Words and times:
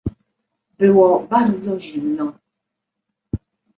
"Było 0.77 1.27
bardzo 1.29 1.79
zimno." 1.79 2.33